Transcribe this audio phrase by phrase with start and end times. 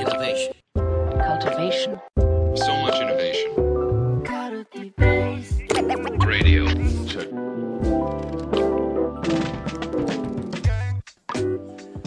[0.00, 0.54] Innovation.
[1.28, 2.00] cultivation,
[2.56, 3.52] So much innovation.
[6.26, 6.64] Radio.
[7.06, 7.28] Check.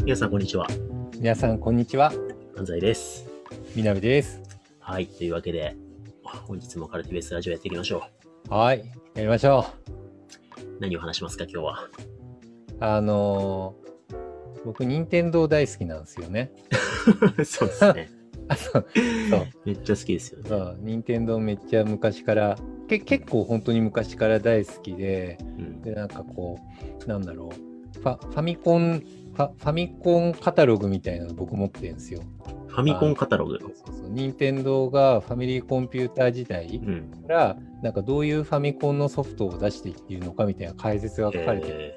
[0.03, 0.65] 皆さん、こんにちは。
[1.19, 2.11] 皆さん、こんにちは。
[2.57, 3.27] 安西です。
[3.75, 4.41] みなべです。
[4.79, 5.05] はい。
[5.05, 5.75] というわけで、
[6.23, 8.01] 本日もカルティベースラジオやっていきましょ
[8.49, 8.79] はい。
[9.13, 9.67] やりましょ
[10.57, 10.79] う。
[10.79, 11.73] 何を話しますか、今日は？
[11.83, 11.89] う。
[12.79, 13.92] あのー
[14.65, 16.51] 僕、任天堂大好きなんですよね。
[17.45, 18.09] そうですね。
[18.49, 18.85] あ、そう。
[19.65, 20.49] めっちゃ好きですよね。
[20.49, 20.77] そう。
[20.81, 26.59] 任天堂めっちゃ昔から、け結構本当に昔から大好きで、うんで、なんかこ
[27.05, 27.99] う、なんだろう。
[27.99, 32.21] ファファミコン、ファファミコンカタログみたいなの僕持ってるんですよ。
[32.67, 33.59] ファミコンカタログ？
[33.61, 34.09] そうそう。
[34.09, 37.11] 任天堂がファミリーコンピューター時代うん。
[37.27, 41.93] から、なんかどういうファミコンのソフトを出していっているのかみたいな解説が書かれてる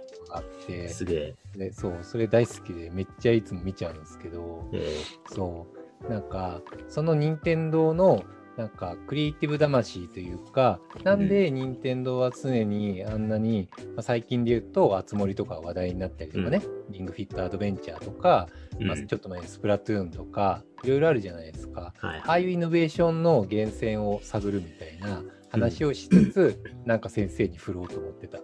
[0.66, 1.34] て、ー、すげえ。
[1.56, 4.96] でそうそれ大好きでめっちゃいつも見ちゃうんですけどえ
[5.32, 5.76] そう。
[6.10, 8.22] なんかその任天堂の
[8.56, 21.92] なんかクリエイティブ魂というかなんで任天堂は常にあんなに、まあ、最近で言うと「あつ森」とか話題になったりとかね「リングフィットアドベンチャー」とか、ーまあ、ちょっと前に「スプラトゥーン」とかいろいろあるじゃないですか。
[21.98, 28.40] はいああいうイノベーションの源泉を探るみたいな話をしつつ、なんか先生に振ろうと思ってた。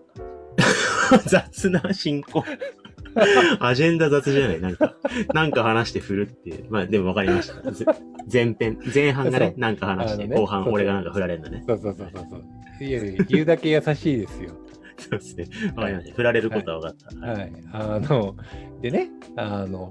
[1.27, 2.44] 雑な進行。
[3.61, 4.61] アジェンダ雑じゃない？
[4.61, 4.94] なんか、
[5.34, 6.66] なんか話して振るっていう。
[6.70, 7.70] まあ、でも分かりました。
[7.70, 7.84] ぜ
[8.33, 11.62] 前編、前半がねなんか話して、ね後半俺がなんか振られるんだね。
[11.66, 12.84] そうそうそうそうそう。
[12.84, 14.50] いやいや、言うだけ優しいですよ。
[14.98, 15.47] そうですね。
[15.77, 16.14] わかりました。
[16.14, 17.27] 振られることは分かった。
[17.27, 17.52] はい。
[17.72, 18.36] あの、
[18.80, 19.91] でね、あの、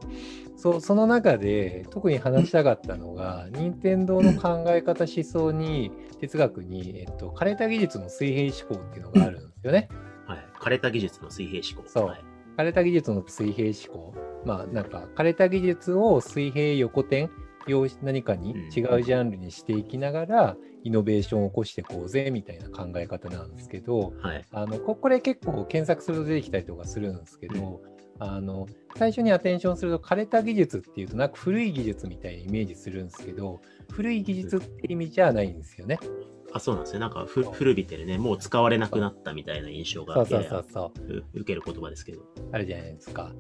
[0.58, 9.90] そその中で特に話したかったのが、任天堂の考え方、思想に、哲学に、えっと、枯れた技術の水平思考っていうのがあるんですよね。
[10.62, 10.68] はい。
[10.68, 11.90] 枯れた技術の水平思考。
[11.90, 12.24] そうはい。
[12.58, 14.14] 枯れた技術の水平思考。
[14.46, 17.30] まあ、なんか、枯れた技術を水平横転、
[17.68, 24.46] 用何かに違うジャンルにしていきながら、イノベーションを起こしていこうぜ、みたいな考え方なんですけど、はい。
[24.52, 27.82] あのここれ結構検索すると出てきたりとかするんですけど、
[28.24, 28.68] あの
[28.98, 36.00] 最初にアテンションすると枯れた技術っていうとなんか古い技術みたいにイメージするんですけど古い技術って意味じゃないんですよね。
[36.54, 37.00] あ、そうなんですね。
[37.00, 38.18] なんかふ、古びてるね。
[38.18, 42.22] もう使われなくなったみたいな印象がそうそうそうそうう受ける言葉ですけど。
[42.52, 43.34] あるじゃないですか。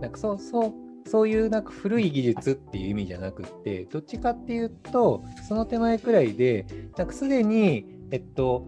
[0.00, 0.72] なんかそうそう
[1.08, 6.66] そういうなんか古い技術っていう意味じゃなくってどっちかっていうとその手前くらいで
[6.96, 8.66] なんかすでにえっと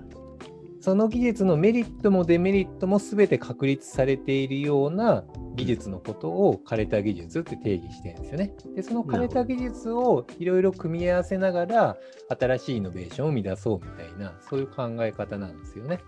[0.80, 5.24] その技術のメリットもデメリットも全て確立されているような
[5.56, 8.54] 技術のことを枯れた技術って定義してるんですよね。
[8.74, 11.96] でその枯れた技術をいろいろ組み合わせながら
[12.28, 16.00] 新しいイノベーションを生み出そうみたいなそういう考え方なんですよね。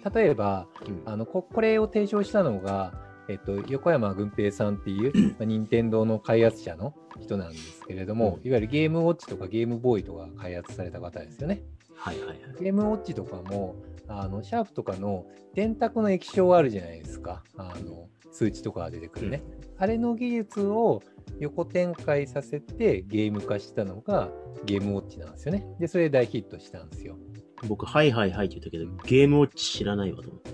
[0.00, 2.92] た例えばうんあのここれを提唱したのが、
[3.32, 11.62] えっと、横山軍平さんっていう、まあ、任天堂の開発者の人なんですけれども、うんいわゆるゲームウォッチとかゲームボーイとか開発された方ですよね。
[11.94, 12.38] はいはいはい。
[12.60, 13.76] ゲームウォッチとかも、
[14.08, 17.42] あのシャープとかの電卓の液晶あるじゃないですか。
[17.56, 19.42] あの数値とかが出てくるね。
[19.78, 21.02] あれの技術を
[21.38, 24.30] 横展開させてゲーム化したのが
[24.64, 25.64] ゲームウォッチなんですよね。
[25.78, 27.16] で、それで大ヒットしたんですよ。
[27.68, 30.50] 僕、はいはいはいって言ったけど、ゲームウォッチ知らないわと思って。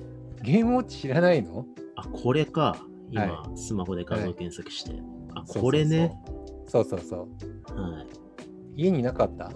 [0.49, 1.67] ゲームウォッチ知らないの？
[1.95, 2.79] あ、これか。
[3.11, 4.93] 今、はスマホで画像検索して。
[5.35, 6.17] あ、そうそうそうこれね。
[6.67, 7.29] そうそうそ
[7.75, 7.79] う。
[7.79, 8.07] はい。
[8.83, 9.53] 家になかった？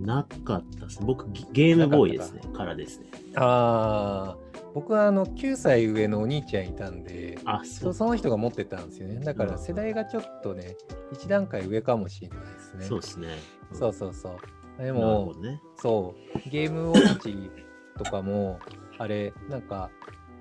[0.00, 1.00] なかったです。
[1.02, 2.42] 僕、ゲゲームボーイですね。
[2.52, 3.06] からですね。
[3.34, 9.18] ああ、僕はあの9歳上のお兄ちゃんいたんで、あ、そそうその人が持ってたんですよね。
[9.18, 10.76] だからうん世代がちょっとね、
[11.12, 12.84] 一段階上かもしれないですね。
[12.84, 13.28] そうですね。
[13.72, 14.36] そうそうそ
[14.78, 14.82] う。
[14.82, 15.60] でも、どね。
[15.78, 16.14] そ
[16.46, 17.50] う、ゲームウォッチ
[17.96, 18.60] とかも、
[18.98, 19.90] あれ、なんか、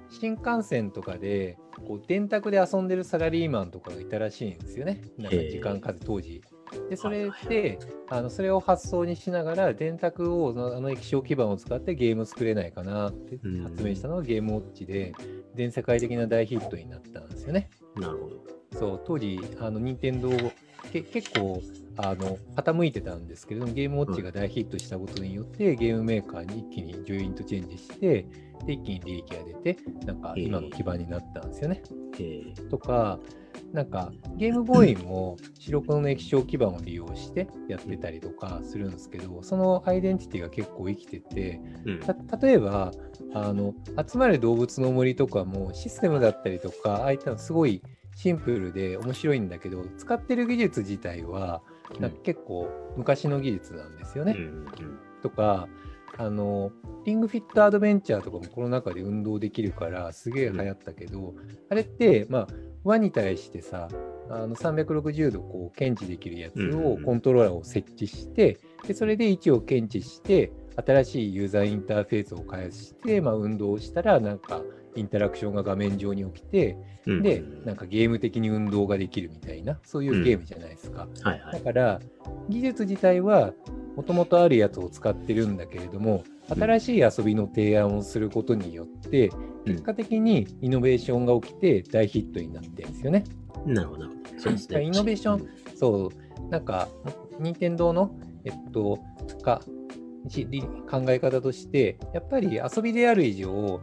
[0.09, 5.01] 新幹線とかで、こう電卓で遊んでるサラリーマンとかがいたらしいんですよね。
[5.17, 6.41] なんか時間数当時。
[6.89, 7.77] で、それで、
[8.09, 15.15] あのそれを発想にしながら、電卓を、あの液晶基板を使ってゲーム作れないかなってうん発明したのがゲームウォッチで、
[15.55, 17.69] 全世界的な大ヒットになったんですよね。
[17.95, 18.43] なるほど。
[18.73, 20.29] そう、当時、あの、任天堂
[20.91, 21.61] け結構、
[21.97, 28.25] あの、傾いてたんですけれども、ゲームウォッチが大ヒットしたことによって、ゲームメーカーに一気にジョイントチェンジして、
[28.65, 31.81] で、一気に利益が出て、なんか今の基盤になったんですよね。
[32.19, 33.19] えー、とか、
[33.73, 41.59] なんかゲームボーイも白黒の液晶基板を利用してやってたりとかするんですけど、そのアイデンティティが結構生きてて、
[42.41, 42.91] 例えば
[43.33, 43.73] あの
[44.09, 47.81] 集まる動物の森とかもシステムだったりとかああいったのすごい
[48.15, 51.61] シンプルで面白いんだけど使ってる技術自体は
[52.23, 54.35] 結構昔の技術なんですよね。
[54.37, 54.67] うんうん
[55.23, 55.67] とか
[56.17, 56.71] あの
[57.05, 61.35] リングフィットアドベンチャーとかもこの中で運動できるからすげえ流行ったけど、
[61.69, 62.47] あれってまあ
[62.83, 63.87] 輪に対してさ
[64.29, 67.03] あの360度こう検知できるやつうんうんうん。
[67.03, 70.51] をコントローラーを設置して、でそれで位置を検知して、
[70.85, 74.61] 新しいユーザーインターフェースを開発して、まあ、運動をしたら、なんか
[74.95, 81.07] インタラクションが画面上に起きて、うんで、なんかゲーム的に運動ができるみたいな、そういうゲームじゃないですか。
[81.23, 81.61] だはいはい。
[81.61, 81.99] から、
[82.49, 83.53] 技術自体は
[83.95, 93.25] もともとあるやつを使ってるんだけれども、新しい遊びの提案をすることによって、うん結果的にイノベーションが起きて大ヒットになってるんですよね。
[93.65, 94.05] なるほど。
[94.37, 94.83] そうですね。
[94.83, 96.87] イノベーションそう、なんか、
[97.37, 98.15] 任天堂の、
[98.45, 98.97] えっと、
[99.41, 99.61] か、
[100.89, 103.81] 考え方として、やっぱり遊びである以上、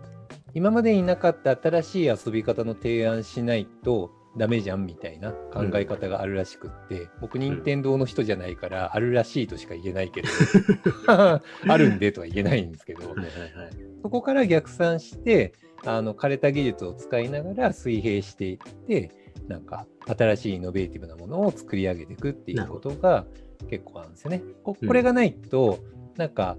[0.54, 10.28] 今までになかった新しい遊び方の提案しないとダメじゃんみたいな考え方があるらしくって、僕、任天堂の人じゃないから、あるらしいとしか言えないけど、
[11.06, 11.40] あ
[11.76, 13.30] るんでとは言えないんですけど、はいはいはい。
[14.02, 15.52] そこから逆算して、
[15.86, 19.10] あの枯れた技術を使いながら水平していって、
[19.48, 23.26] なんか新しいイノベーティブなものを作り上げていくっていうことが
[23.68, 24.42] 結構あるんですよね。
[24.62, 25.80] これがないと、
[26.16, 26.56] なんか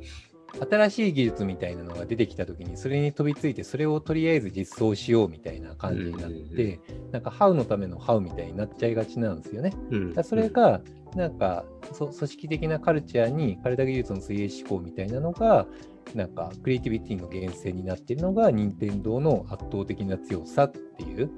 [0.69, 6.80] 新しい技術みたいなのが出てきたときに、それに飛びついて、それをとりあえず実装しようみたいな感じになっうんうんて、
[7.12, 9.74] なんか How のための How みたいになっちゃいがちなんですよね。
[9.92, 10.81] うんだそれが、
[11.16, 15.68] なんか、そ組織的なカルチャーに、枯れた技術の水泳思考みたいなのが、
[16.13, 21.30] なんか、クリエイティビティの源泉になっているのが、任天堂の圧倒的な強さっていう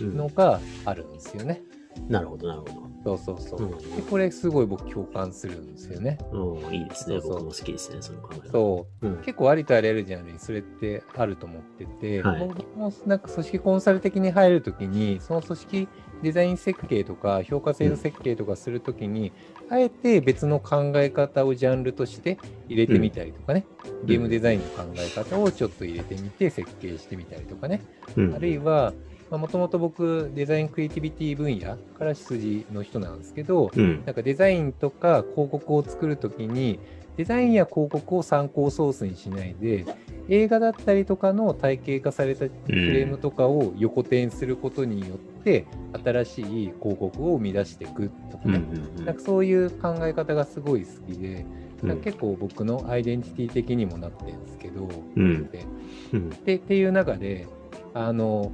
[0.00, 1.62] うんのがあるんですよね。
[2.08, 3.58] なるほど、なるほそうそうそう。
[3.58, 3.78] ど。
[3.78, 6.18] でこれ、すごい僕、共感するんですよね。
[6.32, 7.20] うん、うんいいですね。
[7.20, 8.50] そう僕も好きですね、その考え方。
[8.50, 9.06] そう。
[9.06, 9.16] うん。
[9.18, 15.88] 結構ありとあらゆるジャンルにそれってあると思ってて、はい僕もなんか組織コンサル的に入るときに、その組織
[16.22, 19.32] デザイン設計とか評価制度設計とかするときに、
[19.70, 22.38] あえて別の考え方をジャンルとして
[22.68, 23.64] 入れてみたりとかね、
[24.04, 27.82] ゲームデザインの考え方をちょっと入れてみて設計してみたりとかね、
[28.16, 28.92] うんあるいは、
[29.36, 34.02] もともと僕、デザインクリエイティビティ分野から出自の人なんですけど、うん。
[34.06, 36.80] なんかデザインとか広告を作るときに、
[37.16, 39.84] デザインや広告を参考ソースにしないで、
[40.28, 45.66] 映画だったりとかの体系化されたフレームとかを横転することによって、
[46.04, 46.44] 新しい
[46.80, 48.54] 広告を生み出していくとかうん。
[48.54, 51.44] うね、んなんかそういう考え方がすごい好きで、
[51.82, 55.64] うんなんか結構僕のアイデンティティ的にもなってるんですけど、うんで
[56.12, 56.30] うん。
[56.44, 57.46] でっていう中で、
[57.94, 58.50] あの、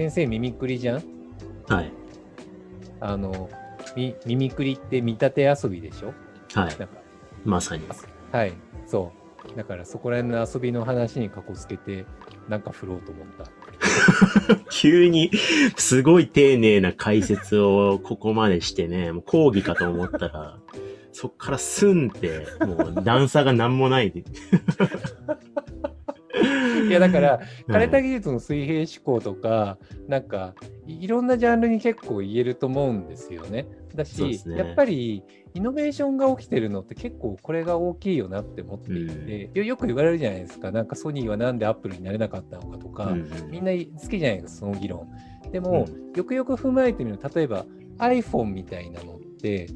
[0.00, 1.02] 先生、耳くりじゃん？
[1.68, 1.92] はい。
[3.00, 3.50] あの、
[3.94, 6.14] み耳くりって見立て遊びでしょ？
[6.54, 6.78] はい。
[6.78, 6.88] なんか
[7.44, 7.84] まさに。
[8.32, 8.54] はい、
[8.86, 9.12] そ
[9.54, 9.56] う。
[9.58, 12.06] だからそこら辺の遊びの話にかこつけて、
[12.48, 13.44] なんか振ろうと思った。
[14.72, 15.30] 急に、
[15.76, 20.58] すごい丁寧な解説をここまでしてね、 もう講義かと思ったら、
[21.12, 24.24] そっからスンって、もう段差がなんもないで。
[26.90, 29.78] いや、だから、うん枯れた技術の水平思考とか、
[30.08, 30.54] なんか、
[30.86, 33.66] いいろんなジャンルに結構言えると思うんですよね。
[33.94, 35.22] だし、ねやっぱり、
[35.54, 40.70] イノベーションが起きてるのって結構これが大きいよなって思っていて、よよく言われるじゃないですか。
[40.70, 45.08] なんかソニーはなんでアップルになれなかったのかとか、うんみんな好きじゃないですか、その議論。
[45.50, 47.66] でも、よくよく踏まえてみると、例えば
[47.98, 49.68] iPhone みたいなのって、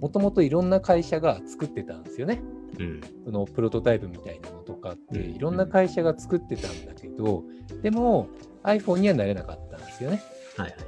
[0.00, 2.42] もともといろんな会社が作ってたんですよね。
[2.78, 3.00] うん。
[3.24, 7.44] そのプロトタイプみたいなのとかって、うんいろんな会社が作ってたんだけど、
[7.82, 8.28] でも
[8.64, 10.22] iPhone にはなれなかったんですよね。
[10.56, 10.78] はいはい。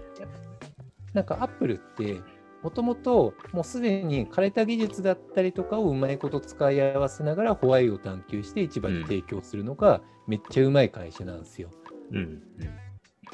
[1.12, 2.20] なんか Apple って、
[2.62, 11.70] もともともうすでに枯れた技術だったりとかをうまいこと使い合わせながらホワイトを探求して市場に提供するのがめっちゃうまい会社なんですよ。
[12.10, 12.42] うん。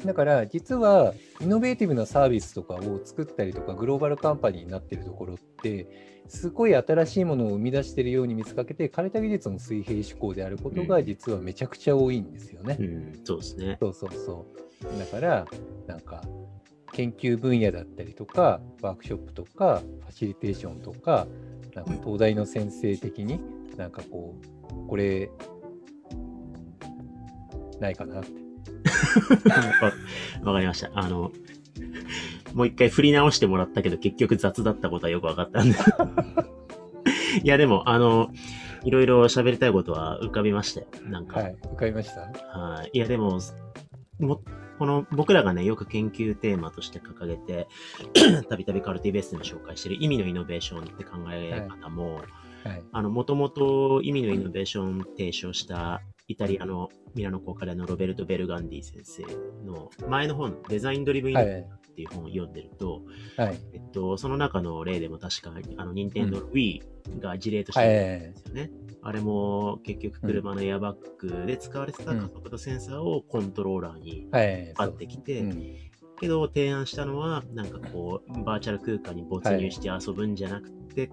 [0.05, 12.77] だから実はイノベーティブなサービスとかを作ったりとかグローバルカンパニーになってるところってすごい新しいものを生み出してるように見せかけて枯れた技術の水平思考であることが実はめちゃくちゃ多いんですよね。
[12.79, 13.21] うん。
[13.23, 13.77] そうですね。
[13.79, 14.45] そうそうそ
[14.95, 14.99] う。
[14.99, 15.45] だから
[15.87, 16.21] なんか
[16.93, 21.27] 研究分野だったりとかワークショップとかファシリテーションとか
[21.75, 23.39] なんか東大の先生的に
[23.77, 24.35] なんかこ
[24.85, 25.29] うこれ
[27.79, 28.50] ないかなって。
[29.49, 29.91] わ
[30.43, 30.91] わかりました。
[30.93, 31.31] あの、
[32.53, 35.77] もう一回振り直してもらったけど、結局雑だったことはよくわかったんで。
[37.43, 38.29] いや、でも、あの、
[38.83, 40.87] いろいろ喋りたいことは浮かびましたよ。
[41.09, 41.39] なんか。
[41.39, 42.21] はい、浮かびました？
[42.59, 42.89] はい。
[42.93, 43.39] いや、でも、
[44.19, 44.41] も、
[44.79, 47.67] この、僕らがね、よく研究テーマとして掲げて、
[48.49, 52.15] たびたびカルティベースでも紹介している意味のイノベーションって考え方も、
[52.63, 52.83] はい。
[52.91, 59.23] あの、もともと意味のイノベーションを提唱したイタリアのミラノ工科大のロベルト・ベルガンディ先生
[59.65, 63.01] の前の本、デザインドリブンイノベーションっていう本を読んでると、
[63.37, 63.59] はい。
[63.73, 66.81] えっと、その中の例でも確か、あの、任天堂の Wii
[67.19, 68.71] が事例として出てるんですよね。
[69.03, 74.73] あれも結局車のエアバッグで使われてた加速度センサーをコントローラーにはい。
[74.75, 81.09] 買ってきて、うんけど提案したのは、なんかこう、バーチャル空間に没入して遊ぶんじゃなくて、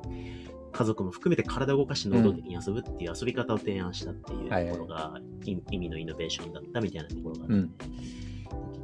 [0.72, 7.74] 家族も含めて体を動かして能動的に遊ぶっていう遊び方を提案したっていうところが、い意味のイノベーションだったみたいなところがあって、うん。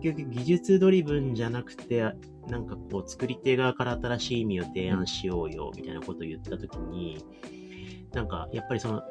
[0.01, 2.03] 結局技術ドリブンじゃなくて、
[2.49, 7.25] なんかこう作り手側から新しい意味を提案しようよみたいなことを言ったときに、
[8.13, 9.03] なんかやっぱりその、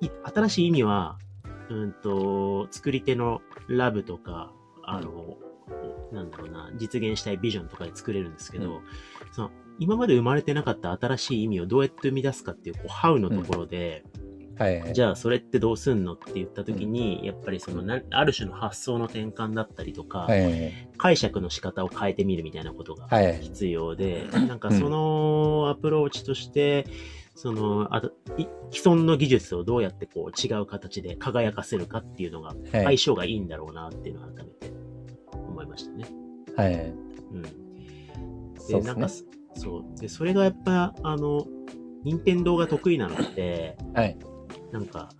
[0.00, 1.18] い新しい意味は、
[1.68, 4.52] うんと、作り手のラブとか、
[4.84, 5.38] あの、
[6.12, 8.82] なんだろうな、実現したいビジョンとかで作れるんですけど、う
[9.32, 14.04] その、今まで生まれてなかった新しい意味をどうやって生み出すかっていう、こう、ハウのところで、
[14.58, 14.92] はいはい。
[14.92, 20.72] じゃあそれってどうすんのって言った時に、やっぱりそのな、ある種の発想の転換だったりとか、はいはいはい。
[20.98, 23.40] 解釈の仕方を変えてみるみたいなことがはいはい。
[23.40, 26.86] 必要で、なんかそのアプローチとして、
[27.34, 32.84] その、あと、い既存の技術をどうやってこう違う形で輝かせるかっていうのがはい。
[32.84, 34.72] 相性がいいんだろうなっていうのを改めて
[35.32, 36.06] 思いましたね。
[36.56, 36.74] はい。
[36.74, 37.71] うん。
[38.68, 39.08] で、なんか。
[39.08, 40.00] そ、そう。
[40.00, 41.46] で、それがやっぱ、あの、
[42.04, 44.16] 任天堂が得意なのって、はい。
[44.72, 45.10] なんか、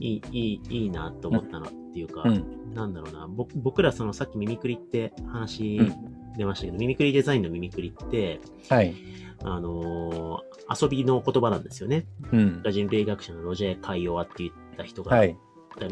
[0.00, 2.74] いい、いい、いいなと思ったのっていうか、うん。
[2.74, 8.94] なんだろうな、僕僕らそのさっきミミクリって話うん出ましたけど、ミミクリデザインのミミクリって、はい。
[9.42, 12.06] あのー遊びの言葉なんですよね。
[12.32, 12.62] うん。
[12.70, 15.36] 人類学者のロジェー・カイオワって言った人が、はい。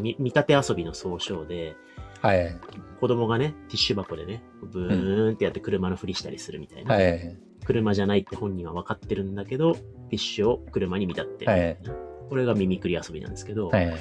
[0.01, 1.75] み見立て遊びの総称で、
[2.23, 2.57] はい。
[3.01, 6.95] 子供がね、ティッシュ箱でね、ブーンってやって車のふりしたりするみたいな。
[6.95, 7.37] はい。
[7.65, 11.99] 車じゃないって本人は分かってるんだけど、ティッシュを車に見立ってるみたいな。
[12.29, 13.93] これがミミクリ遊びなんですけど、はい。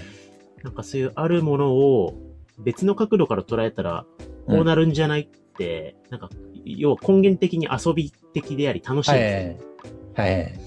[0.63, 2.15] なんかそういうあるものを
[2.59, 4.07] 別の角度から捉えたら、
[4.47, 5.27] こうなるんじゃないっ
[5.57, 6.31] て、なんか、
[6.65, 9.69] 要は根源的に遊び的であり楽しいんはですよ。
[10.17, 10.21] い。
[10.21, 10.61] はい。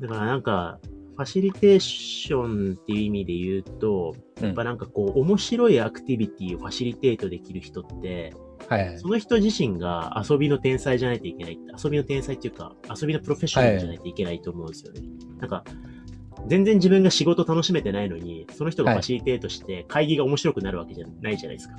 [0.00, 0.78] だからなんか、
[1.20, 8.32] ファシリテーションっていう意味で言うと、うんやっぱなんかこう、面白いアクティビティをファシリテートできる人って、
[8.68, 8.98] はい。
[8.98, 11.58] その人自身が遊びの天才じゃないといけない。
[11.84, 15.02] 遊びの天才っていうか、遊びのプロフェッショナルじゃないといけないと思うんですよね。
[15.38, 15.62] なんか、
[16.46, 21.76] 全然自分が仕事楽しめてないのに、その人がファシリテートして会議が面白くなるわけじゃないじゃないですか。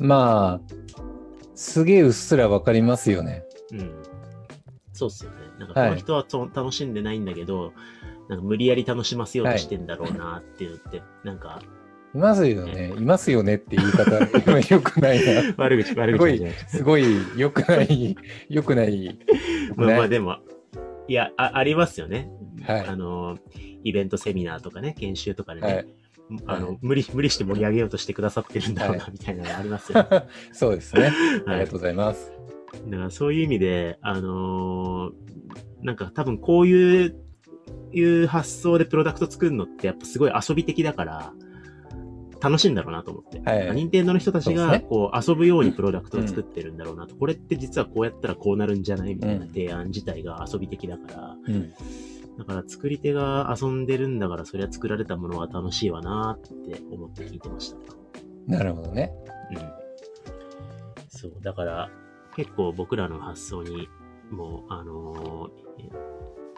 [0.00, 0.60] まあ、
[1.54, 3.44] すげえうっすらわかりますよね。
[3.70, 3.94] うん。
[4.92, 5.36] そうっすよね。
[5.60, 7.72] なんかこの人はそ楽しんでないんだけど、
[8.28, 11.60] なんか無理やり楽しませようとしてんだろうなっていうのって、なんか、
[12.14, 12.92] いますよね。
[12.96, 15.54] いますよねって言い方、よくないな。
[15.56, 17.04] 悪口、悪口じゃないすごい、
[17.36, 18.16] よくない、
[18.48, 19.18] よくない。
[19.76, 20.38] まあまあねでも、
[21.08, 22.30] いや、あありますよね。
[22.62, 23.36] はいあの、
[23.82, 25.86] イベントセミナーとかね、研修とかでね、はい。
[26.46, 30.08] あの、はい無理、無理して盛り上げようとしてくださってるんだろうな、はみたいなのありますよね。
[30.52, 31.12] そうですね。
[31.46, 32.32] あはいりがとうございます。
[32.86, 35.24] だからそういう意味で、あのー
[35.82, 37.16] なんか多分こういう、
[37.94, 41.32] いう発想でプロダクト作るのってやっぱすごい遊び的だから、
[42.44, 43.40] 楽しいんだろうなと思って。
[43.40, 47.16] はい任天堂の人たちがこう遊ぶようにプロダクトを作ってるんだろうなと。
[47.16, 51.72] これって実はこうやったらこうなるんじゃないみたいなうん提案自体が遊び的だから、うん。
[52.36, 57.78] だから作り手が遊んでるんだからそりゃ作られたものは楽しいわなって思って聞いてました。
[58.46, 59.10] なるほどね。
[59.50, 59.58] うん。
[61.08, 61.90] そう、だから、
[62.36, 63.88] 結構僕らの発想に、
[64.30, 65.64] もう、あのー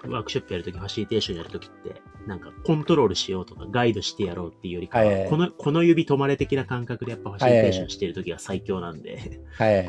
[0.04, 9.88] ワークショップやるとき、ファシリテーションやるときって、なんかコントロールしようとか、ガイドしてやろうっていうよりかは、この、この指止まれ的な感覚でやっぱファシリテーションしてるときが最強なんで、はい。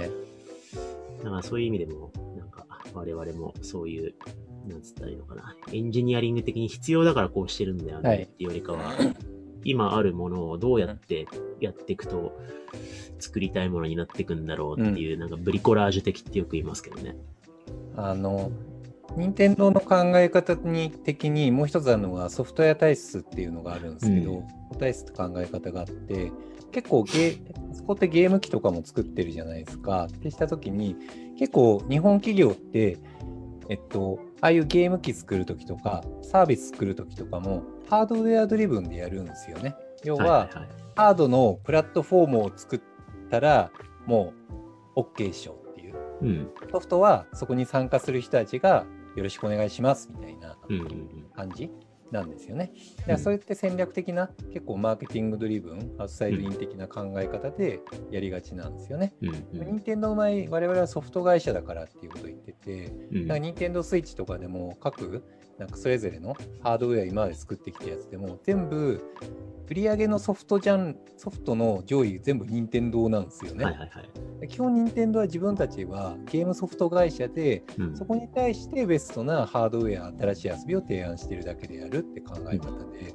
[1.24, 4.16] だからそういう意味でも、なんか、我々もそういう、
[4.68, 8.94] なんつったらいいのかな、エンジニアリング的に必要だからこうしてるんだよはいねっていうよりかは、
[9.64, 11.28] 今あるものをどうやって
[11.60, 12.38] やっていくと、
[13.20, 17.18] 作りたいものになっていくんだろうっていう、なんかブリコラージュ的ってよく言いますけどね。
[17.96, 18.52] あの、
[19.16, 24.48] 任天堂の考え方に的にもう一つあるのがソフトウェア体質っていうのがあるんですけど、うん
[24.78, 26.32] 体質って考え方があって
[26.72, 30.96] 結構ゲーそこってゲーム機とかも作ってるじゃないですかってした時に
[31.40, 32.98] 結構日本企業って
[33.70, 40.50] えっとああいうゲーム機作る時とかサービス作る時とかもハードウェアドリブンでやるんですよね要は。
[40.96, 42.82] ハードのプラットフォームを作っ
[43.30, 43.72] たら
[44.06, 44.34] も
[44.96, 46.50] う OK っしょっていううん。
[46.72, 48.86] ソフトはそこに参加する人たちが
[49.18, 50.56] よろしくお願いしますみたいな。
[51.36, 51.70] 感じ
[52.12, 52.72] なんですよね。
[53.00, 57.82] だからそれって戦略的な結構マーケティングドリブンアウトサイドイン的な考え方で
[58.12, 59.14] やりがちなんですよね。
[59.52, 65.24] 任天堂の場合我々はソフト会社だからっていうことを言っててうんだから任天堂スイッチとかでも各
[65.58, 69.04] なんかそれぞれのハードウェア今まで作ってきたやつでも全部
[69.70, 73.66] 売り上げのソフトジャンソフトの上位全部任天堂なんですよね。
[73.66, 74.02] はいはいは
[74.44, 74.48] い。
[74.48, 83.14] 基本任天堂は自分たちはゲームソフト会社でうんそこに対してベストなハードウェア新しい遊びを提案しているだけであるって考え方で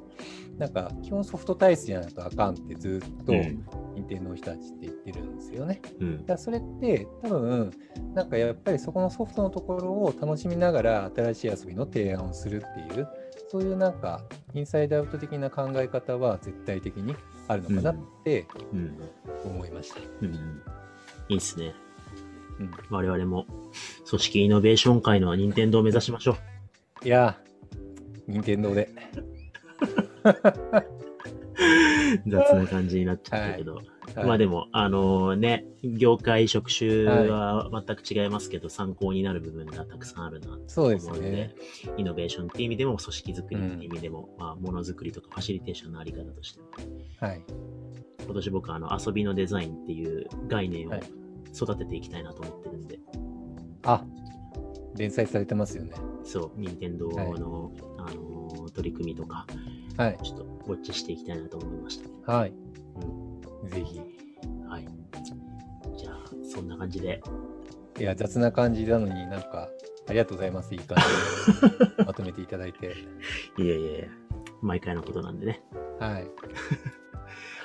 [0.57, 3.65] なんか基本ソフト体質じゃないとあかんってずっと、うん。
[3.95, 5.81] 任天堂の人たちって言ってるんですよね。
[5.99, 6.17] うん。
[6.19, 7.71] だからそれって多分
[8.15, 13.07] なんかやっぱりそこのソフトのところを楽しみながら新しい遊びの提案をするっていう
[13.49, 17.15] そういうなんかインサイドアウト的な考え方は絶対的に
[17.47, 18.97] あるのかなってうん。
[19.45, 19.99] 思いました。
[20.21, 20.61] うん。
[21.29, 21.73] いいっすね。
[22.59, 22.71] うん。
[22.89, 23.45] 我々も、
[24.09, 26.37] 組織イノベーション界の任天堂を目指しましょ
[27.03, 27.05] う。
[27.07, 28.89] いやー、任天堂で。
[32.27, 33.81] 雑な感じになっちゃったけど。
[34.15, 41.55] まあでも、あのね、業界職種は全く違いますけど、参考になる部分がたくさんあるなと思うので、ね。
[41.97, 46.67] イノベーションっていう意味でも、組織づくりっていう意味でも、まあ、ものづくりとかファシリテーションのあり方としても、
[47.19, 47.41] はい。
[48.25, 51.01] 今年僕はあの遊びのデザインっていう概念をはい
[51.53, 52.99] 育てていきたいなと思ってるんで、
[53.83, 54.03] あ、
[54.95, 55.93] 連載されてますよね。
[56.23, 59.45] そう、任天堂の、あの取り組みとか、
[59.97, 60.17] はい。
[60.23, 62.31] ちょっとウォッチしていきたいなと思いました。
[62.31, 62.53] はい。
[63.63, 63.99] うぜひ。
[63.99, 64.67] ん。
[64.67, 64.87] はい。
[65.97, 67.21] じゃあ、そんな感じで、
[67.99, 69.69] いや、雑な感じなのになんか、
[70.07, 70.73] ありがとうございます。
[70.73, 72.95] いい感じで まとめていただいて。
[73.57, 74.09] いえいえ、
[74.61, 75.63] 毎回のことなんでね。
[75.99, 76.27] はい。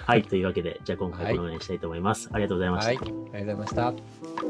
[0.07, 2.29] はい、というわけで、じゃあ今回このようにしたいと思います。
[2.33, 2.89] ありがとうございました。
[2.89, 2.97] はい。
[2.99, 4.48] ありがとうございました。